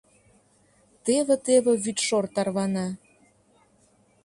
Теве-теве 1.03 1.73
вӱдшор 1.83 2.25
тарвана. 2.33 2.87